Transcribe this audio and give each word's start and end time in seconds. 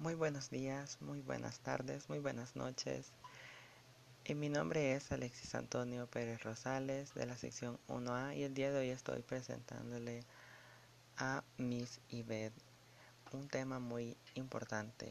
Muy 0.00 0.14
buenos 0.14 0.48
días, 0.48 0.96
muy 1.00 1.22
buenas 1.22 1.58
tardes, 1.58 2.08
muy 2.08 2.20
buenas 2.20 2.54
noches. 2.54 3.10
Y 4.24 4.36
mi 4.36 4.48
nombre 4.48 4.94
es 4.94 5.10
Alexis 5.10 5.56
Antonio 5.56 6.06
Pérez 6.06 6.44
Rosales 6.44 7.12
de 7.14 7.26
la 7.26 7.36
sección 7.36 7.80
1A 7.88 8.36
y 8.36 8.44
el 8.44 8.54
día 8.54 8.70
de 8.70 8.78
hoy 8.78 8.90
estoy 8.90 9.22
presentándole 9.22 10.22
a 11.16 11.42
Miss 11.56 11.98
Ibed 12.10 12.52
un 13.32 13.48
tema 13.48 13.80
muy 13.80 14.16
importante 14.36 15.10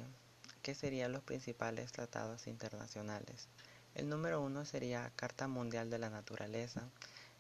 que 0.62 0.74
serían 0.74 1.12
los 1.12 1.22
principales 1.22 1.92
tratados 1.92 2.48
internacionales. 2.48 3.50
El 3.94 4.08
número 4.08 4.42
uno 4.42 4.64
sería 4.64 5.12
Carta 5.18 5.50
Mundial 5.50 5.90
de 5.90 6.00
la 6.00 6.10
Naturaleza. 6.10 6.84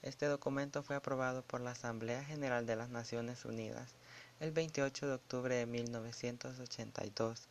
Este 0.02 0.26
documento 0.26 0.84
fue 0.84 0.98
aprobado 0.98 1.44
por 1.44 1.62
la 1.62 1.72
Asamblea 1.72 2.26
General 2.26 2.66
de 2.66 2.76
las 2.76 2.90
Naciones 2.90 3.46
Unidas 3.46 3.96
el 4.40 4.52
28 4.52 5.08
de 5.08 5.14
octubre 5.14 5.56
de 5.56 5.66
1982 5.66 7.48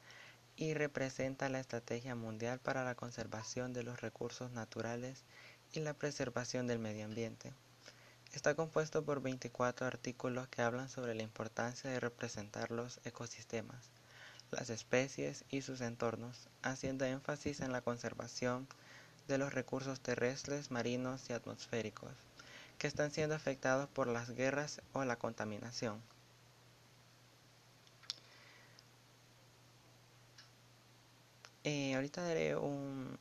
y 0.57 0.73
representa 0.75 1.49
la 1.49 1.59
Estrategia 1.59 2.15
Mundial 2.15 2.61
para 2.61 2.85
la 2.85 2.95
Conservación 2.95 3.73
de 3.73 3.83
los 3.83 4.01
Recursos 4.01 4.53
Naturales 4.53 5.25
y 5.73 5.81
la 5.81 5.95
Preservación 5.95 6.69
del 6.69 6.79
Medio 6.79 7.05
Ambiente. 7.05 7.53
Está 8.33 8.55
compuesto 8.55 9.05
por 9.05 9.21
24 9.21 9.85
artículos 9.85 10.47
que 10.47 10.63
hablan 10.63 10.89
sobre 10.89 11.17
la 11.17 11.25
importancia 11.25 11.91
de 11.91 11.99
representar 11.99 12.71
los 12.71 13.01
ecosistemas, 13.05 13.91
las 14.53 14.71
especies 14.71 15.45
y 15.51 15.63
sus 15.63 15.81
entornos, 15.81 16.49
haciendo 16.63 17.05
énfasis 17.05 17.61
en 17.61 17.73
la 17.73 17.81
conservación 17.81 18.69
de 19.27 19.39
los 19.39 19.53
recursos 19.53 20.01
terrestres, 20.01 20.71
marinos 20.71 21.31
y 21.31 21.33
atmosféricos, 21.33 22.13
que 22.79 22.87
están 22.87 23.11
siendo 23.11 23.35
afectados 23.35 23.89
por 23.89 24.07
las 24.07 24.31
guerras 24.31 24.83
o 24.93 25.05
la 25.05 25.17
contaminación. 25.17 26.01
Eh, 31.69 31.97
ahorita 31.97 32.23
daré 32.23 32.55
un, 32.55 33.19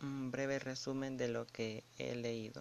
breve 0.00 0.58
resumen 0.58 1.16
de 1.16 1.28
lo 1.28 1.46
que 1.46 1.84
he 1.96 2.16
leído. 2.16 2.60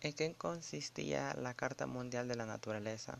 ¿En 0.00 0.14
qué 0.14 0.32
consistía 0.32 1.34
la 1.34 1.52
Carta 1.52 1.86
Mundial 1.86 2.28
de 2.28 2.36
la 2.36 2.46
Naturaleza? 2.46 3.18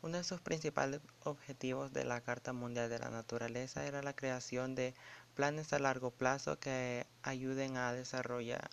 Uno 0.00 0.18
de 0.18 0.22
sus 0.22 0.40
principales 0.40 1.00
objetivos 1.24 1.92
de 1.92 2.04
la 2.04 2.20
Carta 2.20 2.52
Mundial 2.52 2.88
de 2.88 3.00
la 3.00 3.10
Naturaleza 3.10 3.84
era 3.84 4.00
la 4.00 4.14
creación 4.14 4.76
de 4.76 4.94
planes 5.34 5.72
a 5.72 5.80
largo 5.80 6.12
plazo 6.12 6.60
que 6.60 7.04
ayuden 7.24 7.76
a 7.76 7.92
desarrollar 7.92 8.70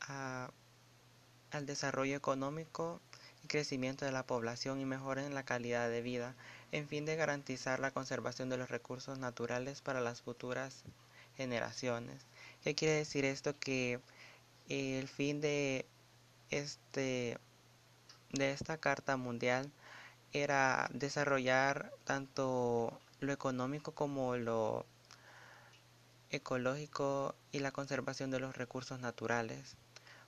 al 0.00 1.66
desarrollo 1.66 2.16
económico 2.16 3.00
crecimiento 3.48 4.04
de 4.04 4.12
la 4.12 4.26
población 4.26 4.80
y 4.80 4.84
mejoren 4.84 5.34
la 5.34 5.44
calidad 5.44 5.88
de 5.88 6.02
vida, 6.02 6.34
en 6.72 6.88
fin 6.88 7.04
de 7.04 7.16
garantizar 7.16 7.80
la 7.80 7.90
conservación 7.90 8.48
de 8.48 8.56
los 8.56 8.70
recursos 8.70 9.18
naturales 9.18 9.80
para 9.80 10.00
las 10.00 10.22
futuras 10.22 10.84
generaciones. 11.36 12.26
¿Qué 12.62 12.74
quiere 12.74 12.94
decir 12.94 13.24
esto? 13.24 13.58
Que 13.58 14.00
el 14.68 15.08
fin 15.08 15.40
de 15.40 15.86
este 16.50 17.38
de 18.32 18.52
esta 18.52 18.78
carta 18.78 19.16
mundial 19.16 19.72
era 20.32 20.88
desarrollar 20.92 21.92
tanto 22.04 23.00
lo 23.18 23.32
económico 23.32 23.92
como 23.92 24.36
lo 24.36 24.86
ecológico 26.30 27.34
y 27.50 27.58
la 27.58 27.72
conservación 27.72 28.30
de 28.30 28.38
los 28.38 28.56
recursos 28.56 29.00
naturales 29.00 29.76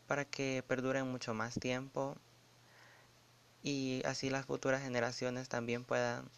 para 0.09 0.25
que 0.25 0.65
perduren 0.67 1.11
mucho 1.11 1.33
más 1.35 1.55
tiempo 1.55 2.17
y 3.63 4.03
así 4.05 4.31
las 4.31 4.47
futuras 4.47 4.83
generaciones 4.83 5.49
también 5.49 5.85
puedan 5.85 6.29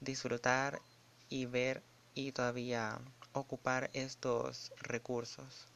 disfrutar 0.00 0.80
y 1.28 1.46
ver 1.46 1.82
y 2.14 2.32
todavía 2.32 2.98
ocupar 3.32 3.90
estos 3.92 4.72
recursos. 4.80 5.66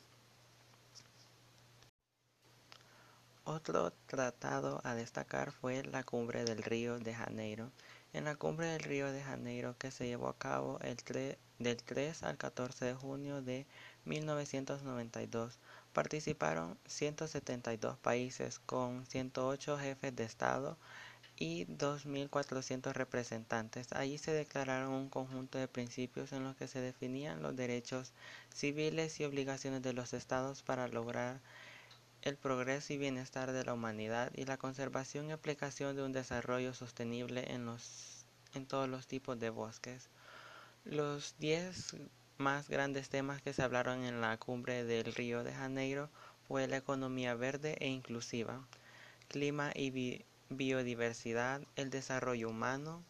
Otro 3.45 3.93
tratado 4.07 4.81
a 4.85 4.95
destacar 4.95 5.51
fue 5.51 5.83
la 5.83 6.05
Cumbre 6.05 6.45
del 6.45 6.63
Río 6.63 6.99
de 6.99 7.15
Janeiro. 7.15 7.71
En 8.13 8.25
la 8.25 8.37
Cumbre 8.37 8.67
del 8.67 8.83
Río 8.83 9.11
de 9.13 9.23
Janeiro 9.23 9.77
que 9.79 9.91
se 9.91 10.07
llevó 10.07 10.29
a 10.29 10.39
cabo 10.39 10.79
el 10.81 10.97
del 11.59 11.77
3 11.83 12.23
al 12.23 12.37
14 12.37 12.85
de 12.85 12.95
junio 12.95 13.43
de 13.43 13.67
1992, 14.05 15.59
Participaron 15.93 16.79
172 16.87 17.99
países 17.99 18.59
con 18.61 19.07
108 19.07 19.79
jefes 19.79 20.15
de 20.15 20.25
Estado 20.25 20.77
y 21.37 21.65
2.400 21.67 22.93
representantes. 22.93 23.93
Allí 23.93 24.19
se 24.19 24.31
declararon 24.31 24.93
un 24.93 25.09
conjunto 25.09 25.59
de 25.59 25.67
principios 25.67 26.33
en 26.33 26.45
los 26.45 26.55
que 26.55 26.69
se 26.69 26.81
definían 26.81 27.43
los 27.43 27.57
derechos 27.57 28.13
civiles 28.55 29.19
y 29.19 29.25
obligaciones 29.25 29.83
de 29.83 29.95
los 29.95 30.13
estados 30.13 30.63
para 30.63 30.87
lograr 30.87 31.41
el 32.23 32.37
progreso 32.37 32.93
y 32.93 32.99
bienestar 32.99 33.53
de 33.53 33.65
la 33.65 33.73
humanidad 33.73 34.31
y 34.35 34.45
la 34.45 34.59
conservación 34.59 35.29
y 35.29 35.33
aplicación 35.33 35.97
de 35.97 36.03
un 36.03 36.13
desarrollo 36.13 36.75
sostenible 36.75 37.51
en, 37.53 37.65
los, 37.65 38.27
en 38.55 38.67
todos 38.67 38.89
los 38.89 39.07
tipos 39.07 39.41
de 39.41 39.49
bosques. 39.49 40.09
Los 40.85 41.35
10 41.39 41.97
más 42.41 42.69
grandes 42.71 43.11
temas 43.11 43.43
que 43.43 43.53
se 43.53 43.63
hablaron 43.63 44.03
en 44.05 44.23
la 44.23 44.39
cumbre 44.39 44.85
del 44.85 45.15
Río 45.15 45.45
de 45.45 45.53
Janeiro 45.53 46.09
fue 46.49 46.67
la 46.67 46.79
economía 46.79 47.35
verde 47.35 47.77
e 47.81 47.89
inclusiva, 47.89 48.67
clima 49.29 49.73
y 49.75 50.25
biodiversidad, 50.49 51.61
el 51.77 51.91
desarrollo 51.91 52.49
humano, 52.49 53.05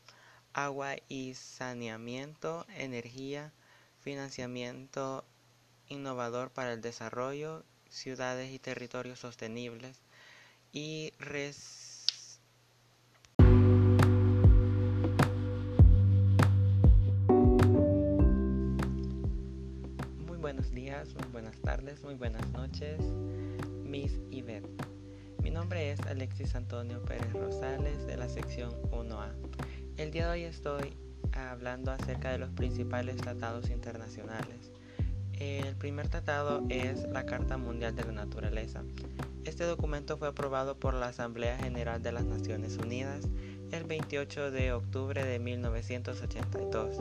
agua 0.52 0.96
y 1.08 1.34
saneamiento, 1.34 2.66
energía, 2.76 3.52
financiamiento 4.00 5.24
innovador 5.88 6.50
para 6.50 6.72
el 6.72 6.80
desarrollo, 6.80 7.64
ciudades 7.88 8.52
y 8.52 8.58
territorios 8.58 9.20
sostenibles 9.20 10.02
y 10.72 11.12
res 11.20 11.89
muy 20.52 21.28
buenas 21.30 21.60
tardes, 21.60 22.02
muy 22.02 22.14
buenas 22.14 22.44
noches, 22.50 22.98
Miss 23.84 24.18
Yvette. 24.30 24.66
Mi 25.44 25.50
nombre 25.50 25.92
es 25.92 26.00
Alexis 26.00 26.56
Antonio 26.56 27.00
Pérez 27.04 27.32
Rosales 27.32 28.04
de 28.08 28.16
la 28.16 28.28
sección 28.28 28.72
1A. 28.90 29.30
El 29.96 30.10
día 30.10 30.26
de 30.26 30.32
hoy 30.32 30.42
estoy 30.42 30.96
hablando 31.32 31.92
acerca 31.92 32.32
de 32.32 32.38
los 32.38 32.50
principales 32.50 33.16
tratados 33.18 33.70
internacionales. 33.70 34.72
El 35.38 35.76
primer 35.76 36.08
tratado 36.08 36.64
es 36.68 37.04
la 37.04 37.26
Carta 37.26 37.56
Mundial 37.56 37.94
de 37.94 38.06
la 38.06 38.12
Naturaleza. 38.12 38.82
Este 39.44 39.62
documento 39.62 40.16
fue 40.16 40.26
aprobado 40.26 40.80
por 40.80 40.94
la 40.94 41.06
Asamblea 41.06 41.58
General 41.58 42.02
de 42.02 42.10
las 42.10 42.24
Naciones 42.24 42.76
Unidas 42.76 43.24
el 43.72 43.84
28 43.84 44.50
de 44.50 44.72
octubre 44.72 45.24
de 45.24 45.38
1982 45.38 46.96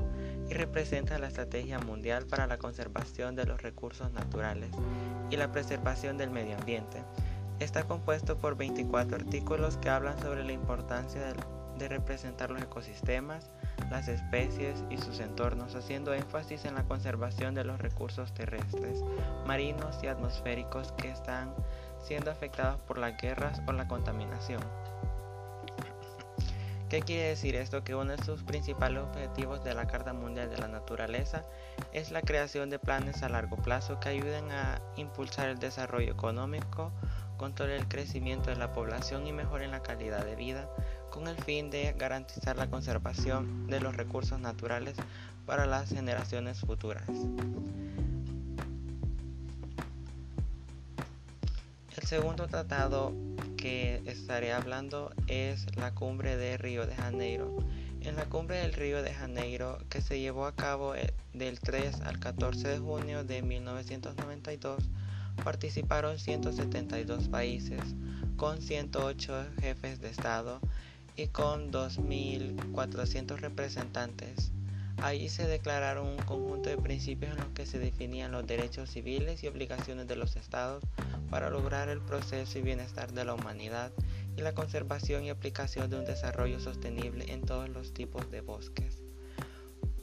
y 0.50 0.54
representa 0.54 1.18
la 1.18 1.28
Estrategia 1.28 1.80
Mundial 1.80 2.26
para 2.26 2.48
la 2.48 2.58
Conservación 2.58 3.36
de 3.36 3.46
los 3.46 3.62
Recursos 3.62 4.12
Naturales 4.12 4.70
y 5.30 5.38
la 5.38 5.52
Preservación 5.52 6.18
del 6.18 6.30
Medio 6.30 6.58
Ambiente. 6.58 7.04
Está 7.60 7.84
compuesto 7.84 8.38
por 8.38 8.56
24 8.56 9.18
artículos 9.18 9.78
que 9.78 9.90
hablan 9.90 10.20
sobre 10.20 10.44
la 10.44 10.54
importancia 10.54 11.34
de, 11.78 11.88
representar 11.88 12.52
los 12.52 12.62
ecosistemas, 12.62 13.52
las 13.90 14.10
especies 14.10 14.84
y 14.90 14.98
sus 14.98 15.22
entornos, 15.22 15.76
haciendo 15.76 16.14
énfasis 16.14 16.66
en 16.66 16.76
la 16.76 16.84
conservación 16.84 17.56
de 17.56 17.64
los 17.64 17.80
recursos 17.80 18.34
terrestres, 18.34 19.02
marinos 19.48 19.98
y 20.04 20.08
atmosféricos 20.08 20.92
que 20.94 21.10
están 21.10 21.54
siendo 22.04 22.32
afectados 22.32 22.82
por 22.82 22.98
las 22.98 23.16
guerras 23.22 23.62
o 23.66 23.72
la 23.72 23.88
contaminación. 23.88 24.62
¿Qué 26.90 27.02
quiere 27.02 27.30
decir 27.30 27.56
esto? 27.56 27.84
Que 27.84 27.94
uno 27.94 28.16
de 28.16 28.24
sus 28.24 28.42
principales 28.42 29.04
objetivos 29.04 29.64
de 29.64 29.76
la 29.76 29.86
Carta 29.86 30.12
Mundial 30.12 30.50
de 30.50 30.58
la 30.58 30.68
Naturaleza 30.68 31.46
es 31.94 32.10
la 32.10 32.24
creación 32.24 32.72
de 32.72 32.80
planes 32.80 33.22
a 33.22 33.30
largo 33.30 33.58
plazo 33.58 34.00
que 34.00 34.10
ayuden 34.10 34.52
a 34.52 34.82
impulsar 34.96 35.50
el 35.50 35.60
desarrollo 35.60 36.12
económico, 36.12 36.92
controlar 37.38 37.76
el 37.76 37.88
crecimiento 37.88 38.50
de 38.50 38.56
la 38.56 38.74
población 38.74 39.28
y 39.28 39.34
mejoren 39.34 39.70
la 39.70 39.84
calidad 39.84 40.26
de 40.26 40.36
vida, 40.36 40.68
con 41.12 41.28
el 41.28 41.36
fin 41.36 41.70
de 41.70 41.94
garantizar 41.96 42.58
la 42.58 42.72
conservación 42.72 43.68
de 43.68 43.80
los 43.80 43.96
recursos 43.96 44.40
naturales 44.40 44.96
para 45.46 45.68
las 45.68 45.90
generaciones 45.90 46.60
futuras. 46.62 47.08
El 51.96 52.08
segundo 52.08 52.48
tratado 52.48 53.14
que 53.60 54.02
estaré 54.06 54.54
hablando 54.54 55.12
es 55.28 55.66
la 55.76 55.94
cumbre 55.94 56.38
de 56.38 56.58
Río 56.58 56.88
de 56.88 56.96
Janeiro. 56.96 57.58
En 58.00 58.16
la 58.16 58.24
cumbre 58.26 58.60
del 58.60 58.72
Río 58.72 59.04
de 59.04 59.14
Janeiro, 59.14 59.80
que 59.90 60.02
se 60.02 60.18
llevó 60.18 60.46
a 60.46 60.56
cabo 60.56 60.96
eh, 60.96 61.14
del 61.34 61.60
3 61.60 62.00
al 62.02 62.20
14 62.20 62.70
de 62.70 62.80
junio 62.80 63.26
de 63.26 63.42
1992, 63.42 64.90
participaron 65.44 66.20
172 66.20 67.28
países, 67.28 67.82
con 68.38 68.62
108 68.62 69.48
jefes 69.60 70.00
de 70.00 70.10
Estado 70.10 70.62
y 71.18 71.28
con 71.28 71.70
2.400 71.70 73.40
representantes. 73.40 74.54
Allí 75.02 75.30
se 75.30 75.48
declararon 75.48 76.08
un 76.08 76.18
conjunto 76.18 76.70
de 76.70 76.78
principios 76.78 77.32
en 77.32 77.38
los 77.38 77.50
que 77.50 77.66
se 77.66 77.80
definían 77.80 78.32
los 78.32 78.46
derechos 78.46 78.90
civiles 78.90 79.44
y 79.44 79.48
obligaciones 79.48 80.08
de 80.08 80.18
los 80.18 80.36
estados 80.36 80.84
para 81.30 81.50
lograr 81.50 81.88
el 81.88 82.02
proceso 82.02 82.60
y 82.60 82.62
bienestar 82.62 83.14
de 83.14 83.24
la 83.24 83.34
humanidad 83.34 83.92
y 84.36 84.42
la 84.42 84.54
conservación 84.54 85.24
y 85.24 85.30
aplicación 85.30 85.90
de 85.90 85.98
un 85.98 86.06
desarrollo 86.06 86.60
sostenible 86.60 87.32
en 87.32 87.42
todos 87.42 87.70
los 87.70 87.94
tipos 87.94 88.30
de 88.30 88.42
bosques. 88.42 89.02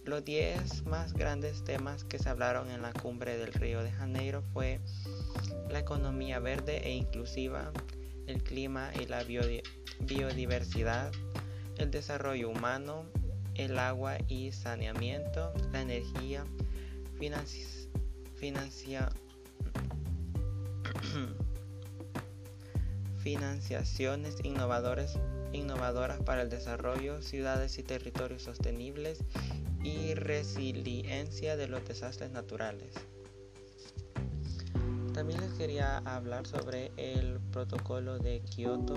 Los 0.06 0.24
10 0.24 0.84
más 0.84 1.12
grandes 1.12 1.64
temas 1.64 2.04
que 2.04 2.18
se 2.18 2.28
hablaron 2.28 2.70
en 2.70 2.80
la 2.80 2.92
cumbre 2.92 3.36
del 3.36 3.52
Río 3.52 3.82
de 3.82 3.90
Janeiro 3.90 4.42
fue 4.52 4.80
la 5.68 5.80
economía 5.80 6.38
verde 6.38 6.86
e 6.86 6.92
inclusiva, 6.94 7.72
el 8.26 8.42
clima 8.42 8.92
y 8.98 9.06
la 9.06 9.24
biodiversidad, 9.24 11.12
el 11.76 11.90
desarrollo 11.90 12.48
humano, 12.48 13.04
el 13.58 13.78
agua 13.78 14.18
y 14.28 14.52
saneamiento, 14.52 15.52
la 15.72 15.80
energía, 15.80 16.44
financia, 18.36 19.08
financiaciones 23.18 24.36
innovadoras 24.44 25.18
para 26.24 26.42
el 26.42 26.50
desarrollo, 26.50 27.22
ciudades 27.22 27.78
y 27.78 27.82
territorios 27.82 28.42
sostenibles 28.42 29.20
y 29.82 30.14
resiliencia 30.14 31.56
de 31.56 31.68
los 31.68 31.86
desastres 31.86 32.30
naturales. 32.30 32.92
También 35.14 35.40
les 35.40 35.52
quería 35.54 35.98
hablar 35.98 36.46
sobre 36.46 36.92
el 36.98 37.40
protocolo 37.50 38.18
de 38.18 38.40
Kioto, 38.40 38.96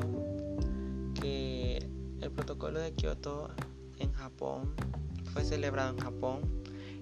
que 1.21 1.77
el 2.21 2.31
protocolo 2.31 2.79
de 2.79 2.91
Kioto 2.91 3.49
Japón 4.19 4.75
fue 5.33 5.43
celebrado 5.43 5.91
en 5.91 5.99
Japón 5.99 6.41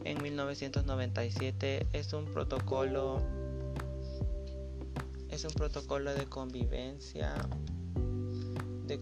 en 0.03 0.21
1997. 0.21 1.87
Es 1.93 2.13
un 2.13 2.25
protocolo 2.25 3.21
es 5.29 5.43
un 5.43 5.51
protocolo 5.51 6.13
de 6.13 6.25
convivencia 6.25 7.35
de, 8.85 8.97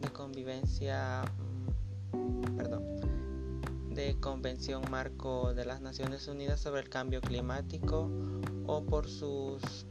de 0.00 0.08
convivencia 0.12 1.22
mm, 2.12 2.56
perdón 2.56 2.84
de 3.94 4.18
Convención 4.18 4.82
Marco 4.90 5.54
de 5.54 5.64
las 5.64 5.80
Naciones 5.80 6.26
Unidas 6.26 6.60
sobre 6.60 6.80
el 6.80 6.88
Cambio 6.88 7.20
Climático 7.20 8.10
o 8.66 8.84
por 8.84 9.08
sus 9.08 9.86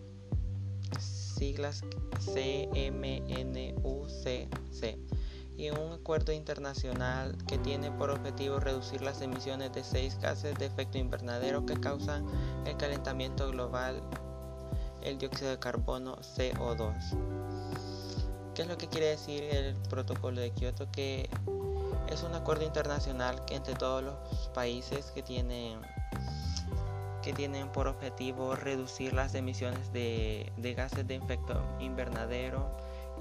siglas 1.00 1.82
CMNUCC 2.34 2.74
y 5.58 5.70
un 5.70 5.94
acuerdo 5.94 6.32
internacional 6.32 7.38
que 7.48 7.58
tiene 7.58 7.92
por 7.92 8.10
objetivo 8.10 8.60
reducir 8.60 9.02
las 9.02 9.22
emisiones 9.22 9.72
de 9.74 9.84
seis 9.84 10.18
gases 10.20 10.58
de 10.58 10.66
efecto 10.66 10.98
invernadero 10.98 11.66
que 11.66 11.80
causan 11.80 12.26
el 12.66 12.76
calentamiento 12.78 13.50
global, 13.50 14.02
el 15.04 15.18
dióxido 15.18 15.52
de 15.52 15.60
carbono 15.60 16.18
CO2. 16.18 16.94
¿Qué 18.56 18.64
es 18.64 18.68
lo 18.68 18.78
que 18.78 18.88
quiere 18.88 19.08
decir 19.08 19.44
el 19.44 19.76
protocolo 19.90 20.40
de 20.40 20.52
Kioto? 20.52 20.92
Que 20.92 21.30
es 22.10 22.24
un 22.24 22.34
acuerdo 22.36 22.64
internacional 22.64 23.44
que 23.46 23.56
entre 23.56 23.74
todos 23.74 24.04
los 24.04 24.16
países 24.54 25.12
que 25.12 25.24
tienen 25.24 25.82
que 27.24 27.32
tienen 27.32 27.70
por 27.70 27.88
objetivo 27.88 28.54
reducir 28.54 29.14
las 29.14 29.34
emisiones 29.34 29.94
de, 29.94 30.52
de 30.58 30.74
gases 30.74 31.08
de 31.08 31.16
efecto 31.16 31.64
invernadero 31.80 32.70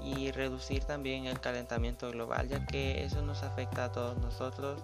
y 0.03 0.31
reducir 0.31 0.83
también 0.83 1.25
el 1.25 1.39
calentamiento 1.39 2.11
global, 2.11 2.47
ya 2.49 2.65
que 2.65 3.03
eso 3.03 3.21
nos 3.21 3.43
afecta 3.43 3.85
a 3.85 3.91
todos 3.91 4.17
nosotros, 4.17 4.83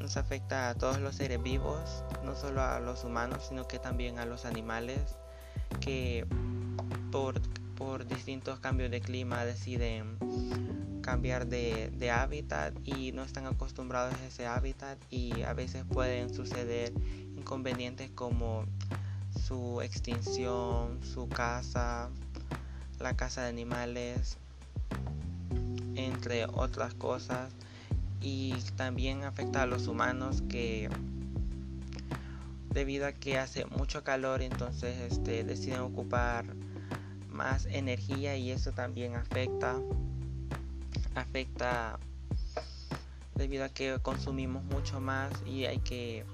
nos 0.00 0.16
afecta 0.16 0.68
a 0.68 0.74
todos 0.74 1.00
los 1.00 1.14
seres 1.14 1.42
vivos, 1.42 2.02
no 2.24 2.34
solo 2.34 2.62
a 2.62 2.80
los 2.80 3.04
humanos, 3.04 3.46
sino 3.48 3.68
que 3.68 3.78
también 3.78 4.18
a 4.18 4.26
los 4.26 4.44
animales 4.44 5.16
que 5.80 6.26
por, 7.10 7.40
por 7.76 8.06
distintos 8.06 8.58
cambios 8.58 8.90
de 8.90 9.00
clima 9.00 9.44
deciden 9.44 10.18
cambiar 11.02 11.46
de, 11.46 11.90
de, 11.90 12.10
hábitat 12.10 12.74
y 12.84 13.12
no 13.12 13.22
están 13.22 13.46
acostumbrados 13.46 14.14
a 14.14 14.26
ese 14.26 14.46
hábitat 14.46 14.98
y 15.10 15.42
a 15.42 15.52
veces 15.52 15.84
pueden 15.84 16.32
suceder 16.32 16.92
inconvenientes 17.36 18.10
como 18.12 18.66
su 19.46 19.80
extinción, 19.82 21.02
su 21.02 21.28
casa, 21.28 22.08
la 23.02 23.16
caza 23.16 23.42
de 23.42 23.48
animales, 23.48 24.38
entre 25.94 26.46
otras 26.46 26.94
cosas. 26.94 27.52
Y 28.20 28.54
también 28.76 29.24
afecta 29.24 29.62
a 29.62 29.66
los 29.66 29.88
humanos 29.88 30.42
que 30.48 30.88
debido 32.70 33.06
a 33.06 33.12
que 33.12 33.38
hace 33.38 33.66
mucho 33.66 34.02
calor 34.02 34.40
entonces 34.40 34.96
este, 35.12 35.44
deciden 35.44 35.80
ocupar 35.80 36.46
más 37.28 37.66
energía 37.66 38.36
y 38.36 38.50
eso 38.50 38.72
también 38.72 39.14
afecta 39.14 39.78
afecta 41.14 41.98
debido 43.34 43.64
a 43.64 43.68
que 43.68 43.98
consumimos 44.00 44.64
mucho 44.64 45.00
más 45.00 45.30
y 45.46 45.66
hay 45.66 45.80
que 45.80 46.24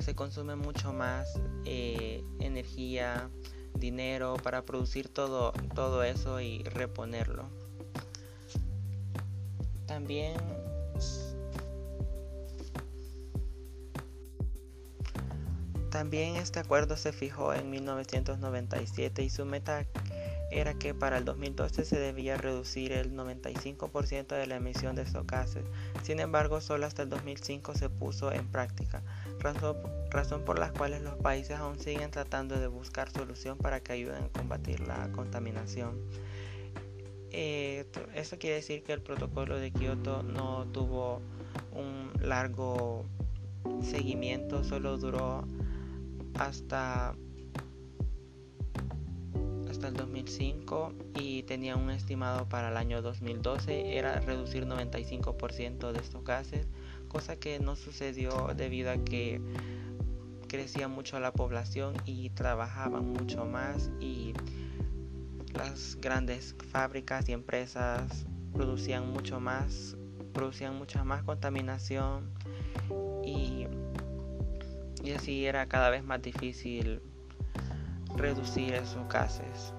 se 0.00 0.14
consume 0.14 0.56
mucho 0.56 0.92
más 0.92 1.38
eh, 1.64 2.22
energía 2.38 3.28
dinero 3.78 4.36
para 4.42 4.62
producir 4.62 5.08
todo, 5.08 5.52
todo 5.74 6.02
eso 6.02 6.40
y 6.40 6.62
reponerlo. 6.64 7.48
También 9.86 10.34
También 15.96 16.36
este 16.36 16.60
acuerdo 16.60 16.98
se 16.98 17.10
fijó 17.10 17.54
en 17.54 17.70
1997 17.70 19.22
y 19.22 19.30
su 19.30 19.46
meta 19.46 19.86
era 20.50 20.74
que 20.74 20.92
para 20.92 21.16
el 21.16 21.24
2012 21.24 21.86
se 21.86 21.98
debía 21.98 22.36
reducir 22.36 22.92
el 22.92 23.16
95% 23.16 24.26
de 24.26 24.46
la 24.46 24.56
emisión 24.56 24.94
de 24.94 25.02
estos 25.02 25.26
gases. 25.26 25.64
Sin 26.02 26.20
embargo, 26.20 26.60
solo 26.60 26.84
hasta 26.84 27.02
el 27.02 27.08
2005 27.08 27.74
se 27.76 27.88
puso 27.88 28.30
en 28.30 28.46
práctica 28.46 29.02
razón, 30.10 30.44
por 30.44 30.58
la 30.58 30.72
cual 30.72 31.02
los 31.02 31.14
países 31.16 31.56
aún 31.56 31.78
siguen 31.78 32.10
tratando 32.10 32.58
de 32.58 32.66
buscar 32.66 33.10
solución 33.10 33.58
para 33.58 33.80
que 33.80 33.92
ayuden 33.92 34.24
a 34.24 34.28
combatir 34.28 34.80
la 34.80 35.10
contaminación. 35.12 36.00
Eh, 37.30 37.84
eso 38.14 38.38
quiere 38.38 38.56
decir 38.56 38.82
que 38.82 38.92
el 38.92 39.02
protocolo 39.02 39.58
de 39.58 39.70
Kioto 39.70 40.22
no 40.22 40.66
tuvo 40.72 41.20
un 41.72 42.12
largo 42.20 43.04
seguimiento, 43.82 44.64
solo 44.64 44.96
duró 44.96 45.44
hasta 46.38 47.14
hasta 49.68 49.88
el 49.88 49.94
2005 49.94 50.94
y 51.14 51.42
tenía 51.42 51.76
un 51.76 51.90
estimado 51.90 52.48
para 52.48 52.70
el 52.70 52.78
año 52.78 53.02
2012 53.02 53.98
era 53.98 54.20
reducir 54.20 54.64
95% 54.64 55.92
de 55.92 55.98
estos 55.98 56.24
gases 56.24 56.66
cosa 57.08 57.36
que 57.36 57.58
no 57.58 57.76
sucedió 57.76 58.48
debido 58.56 58.90
a 58.90 58.98
que 58.98 59.40
crecía 60.48 60.88
mucho 60.88 61.18
la 61.20 61.32
población 61.32 61.94
y 62.04 62.30
trabajaban 62.30 63.12
mucho 63.12 63.44
más 63.44 63.90
y 64.00 64.32
las 65.54 65.96
grandes 66.00 66.54
fábricas 66.70 67.28
y 67.28 67.32
empresas 67.32 68.26
producían 68.52 69.12
mucho 69.12 69.40
más, 69.40 69.96
producían 70.32 70.76
mucha 70.76 71.04
más 71.04 71.22
contaminación 71.22 72.30
y, 73.24 73.66
y 75.02 75.12
así 75.12 75.46
era 75.46 75.66
cada 75.66 75.90
vez 75.90 76.04
más 76.04 76.22
difícil 76.22 77.00
reducir 78.16 78.74
esos 78.74 79.08
gases. 79.08 79.74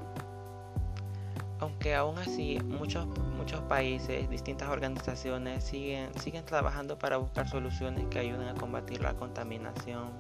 Aunque 1.68 1.94
aún 1.96 2.18
así 2.18 2.62
muchos, 2.64 3.06
muchos 3.36 3.60
países, 3.64 4.30
distintas 4.30 4.70
organizaciones 4.70 5.66
siguen, 5.66 6.18
siguen 6.18 6.46
trabajando 6.46 6.98
para 6.98 7.18
buscar 7.18 7.50
soluciones 7.50 8.06
que 8.08 8.20
ayuden 8.20 8.48
a 8.48 8.54
combatir 8.54 9.02
la 9.02 9.14
contaminación 9.16 10.12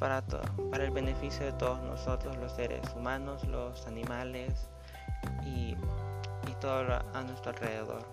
para, 0.00 0.20
para 0.72 0.84
el 0.84 0.90
beneficio 0.90 1.46
de 1.46 1.52
todos 1.52 1.80
nosotros, 1.84 2.36
los 2.38 2.50
seres 2.50 2.80
humanos, 2.96 3.44
los 3.46 3.86
animales 3.86 4.66
y, 5.46 5.76
y 6.50 6.54
todo 6.60 7.00
a 7.14 7.22
nuestro 7.22 7.52
alrededor. 7.52 8.04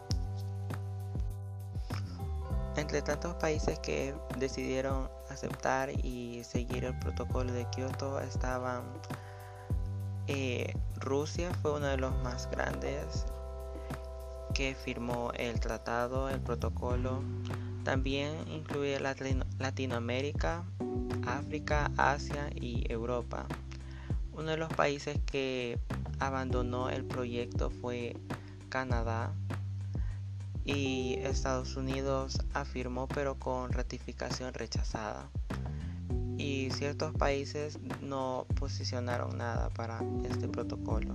Entre 2.75 3.01
tantos 3.01 3.33
países 3.37 3.79
que 3.79 4.13
decidieron 4.37 5.09
aceptar 5.31 5.89
y 5.89 6.43
seguir 6.43 6.85
el 6.85 6.99
protocolo 6.99 7.51
de 7.51 7.65
Kioto 7.71 8.19
estaban 8.19 8.83
eh, 10.27 10.73
Rusia 10.99 11.51
fue 11.61 11.73
uno 11.73 11.87
de 11.87 11.97
los 11.97 12.15
más 12.23 12.49
grandes 12.51 13.25
que 14.53 14.75
firmó 14.75 15.31
el 15.35 15.59
tratado, 15.59 16.29
el 16.29 16.39
protocolo. 16.39 17.23
También 17.83 18.47
incluye 18.47 18.99
Latinoamérica, 18.99 20.63
África, 21.25 21.91
Asia 21.97 22.49
y 22.53 22.85
Europa. 22.91 23.47
Uno 24.33 24.51
de 24.51 24.57
los 24.57 24.71
países 24.73 25.17
que 25.25 25.79
abandonó 26.19 26.89
el 26.89 27.03
proyecto 27.03 27.69
fue 27.69 28.15
Canadá 28.69 29.33
y 30.63 31.15
Estados 31.23 31.75
Unidos 31.75 32.39
afirmó 32.53 33.07
pero 33.07 33.35
con 33.35 33.71
ratificación 33.71 34.53
rechazada. 34.53 35.29
Y 36.41 36.71
ciertos 36.71 37.13
países 37.13 37.77
no 38.01 38.47
posicionaron 38.59 39.37
nada 39.37 39.69
para 39.69 39.99
este 40.27 40.47
protocolo. 40.47 41.13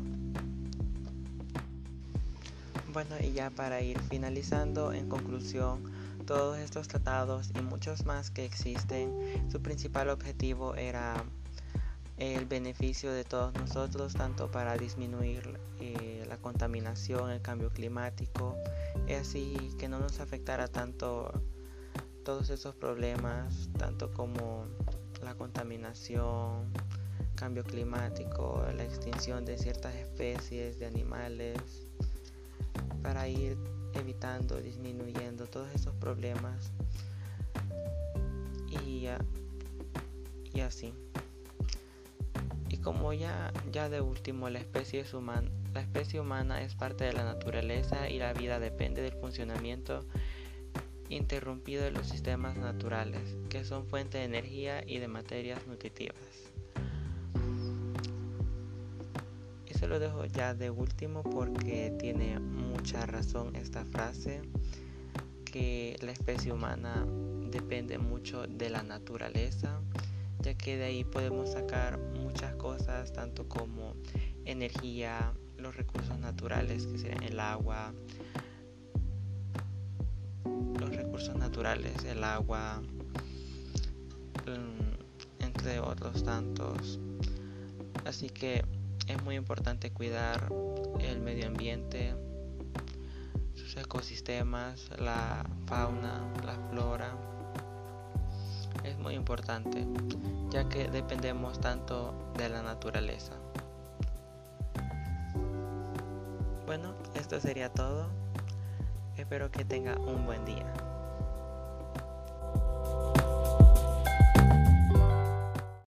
Bueno, 2.93 3.17
y 3.21 3.33
ya 3.33 3.51
para 3.51 3.81
ir 3.81 3.99
finalizando, 4.09 4.93
en 4.93 5.09
conclusión, 5.09 5.83
todos 6.27 6.59
estos 6.59 6.87
tratados 6.87 7.51
y 7.59 7.61
muchos 7.61 8.07
más 8.07 8.31
que 8.31 8.45
existen, 8.45 9.11
su 9.51 9.61
principal 9.61 10.11
objetivo 10.11 10.77
era 10.77 11.25
el 12.19 12.47
beneficio 12.47 13.13
de 13.13 13.25
todos 13.25 13.53
nosotros, 13.55 14.15
tanto 14.15 14.49
para 14.49 14.77
disminuir 14.77 15.59
eh, 15.81 16.25
la 16.29 16.37
contaminación, 16.37 17.31
el 17.31 17.43
cambio 17.43 17.71
climático, 17.71 18.57
y 19.09 19.15
así 19.15 19.57
que 19.77 19.89
no 19.89 19.99
nos 19.99 20.21
afectara 20.21 20.69
tanto 20.69 21.33
todos 22.25 22.51
esos 22.51 22.75
problemas, 22.75 23.69
tanto 23.79 24.13
como 24.13 24.67
la 25.27 25.35
contaminación, 25.35 26.73
cambio 27.35 27.65
climático, 27.65 28.65
la 28.77 28.85
extinción 28.85 29.45
de 29.45 29.59
ciertas 29.59 29.95
especies 29.97 30.79
de 30.79 30.87
animales, 30.87 31.59
para 33.03 33.27
ir 33.29 33.59
evitando, 33.95 34.61
disminuyendo 34.61 35.47
todos 35.47 35.69
esos 35.75 35.95
problemas 35.97 36.71
y, 38.71 39.09
y 40.55 40.61
así. 40.61 40.95
Como 42.85 43.13
ya, 43.13 43.53
ya 43.73 43.89
de 43.89 44.01
último 44.01 44.49
la 44.49 44.61
especie, 44.61 45.05
humana, 45.13 45.51
la 45.75 45.81
especie 45.81 46.21
humana 46.21 46.63
es 46.63 46.77
parte 46.77 47.03
de 47.03 47.13
la 47.13 47.25
naturaleza 47.25 48.09
y 48.09 48.21
la 48.21 48.33
vida 48.33 48.61
depende 48.61 49.03
del 49.03 49.15
funcionamiento 49.15 50.05
interrumpido 51.09 51.85
de 51.85 51.91
los 51.91 52.07
sistemas 52.09 52.57
naturales, 52.57 53.37
que 53.49 53.65
son 53.65 53.87
fuente 53.87 54.19
de 54.19 54.25
energía 54.25 54.83
y 54.87 54.99
de 54.99 55.09
materias 55.09 55.67
nutritivas. 55.67 56.17
Y 59.67 59.75
se 59.75 59.87
lo 59.87 59.99
dejo 59.99 60.25
ya 60.27 60.55
de 60.55 60.71
último 60.71 61.23
porque 61.23 61.95
tiene 61.99 62.39
mucha 62.39 63.07
razón 63.07 63.57
esta 63.57 63.85
frase, 63.85 64.43
que 65.45 65.97
la 66.03 66.13
especie 66.13 66.53
humana 66.53 67.07
depende 67.51 67.99
mucho 67.99 68.47
de 68.47 68.71
la 68.71 68.83
naturaleza 68.83 69.81
ya 70.47 70.55
que 70.55 70.77
de 70.77 70.85
ahí 70.85 71.05
podemos 71.05 71.53
sacar 71.53 71.99
muchas 71.99 72.55
cosas, 72.55 73.13
tanto 73.13 73.49
como 73.49 73.95
energía, 74.45 75.33
los 75.59 75.77
recursos 75.77 76.19
naturales 76.19 76.87
que 76.87 76.99
serían 76.99 77.25
el 77.25 77.41
agua, 77.41 77.93
los 80.79 80.95
recursos 80.95 81.35
naturales, 81.37 82.05
el 82.05 82.23
agua, 82.25 82.83
mm, 84.47 85.43
entre 85.43 85.81
otros 85.81 86.25
tantos. 86.25 86.99
Así 88.05 88.29
que 88.29 88.65
es 89.09 89.23
muy 89.25 89.37
importante 89.37 89.91
cuidar 89.93 90.49
el 91.01 91.21
medio 91.21 91.47
ambiente, 91.47 92.15
sus 93.55 93.77
ecosistemas, 93.77 94.91
la 94.99 95.45
fauna, 95.67 96.33
la 96.45 96.57
flora 96.71 97.17
es 98.85 98.99
muy 98.99 99.15
importante, 99.15 99.87
ya 100.51 100.69
que 100.69 100.89
dependemos 100.89 101.61
tanto 101.61 102.15
de 102.37 102.49
la 102.49 102.63
naturaleza. 102.63 103.33
Bueno, 106.67 106.95
esto 107.15 107.41
sería 107.41 107.73
todo. 107.73 108.26
Espero 109.17 109.51
que 109.51 109.65
tenga 109.65 109.97
un 109.97 110.27
buen 110.27 110.45
día. 110.45 110.86